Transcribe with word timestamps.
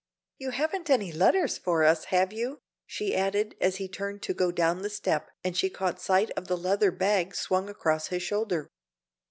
"You 0.39 0.49
haven't 0.49 0.89
any 0.89 1.11
letters 1.11 1.59
for 1.59 1.83
us, 1.83 2.05
have 2.05 2.33
you?" 2.33 2.59
she 2.87 3.15
added, 3.15 3.55
as 3.61 3.75
he 3.75 3.87
turned 3.87 4.23
to 4.23 4.33
go 4.33 4.51
down 4.51 4.81
the 4.81 4.89
step 4.89 5.29
and 5.43 5.55
she 5.55 5.69
caught 5.69 6.01
sight 6.01 6.31
of 6.31 6.47
the 6.47 6.57
leather 6.57 6.89
bag 6.89 7.35
swung 7.35 7.69
across 7.69 8.07
his 8.07 8.23
shoulder. 8.23 8.71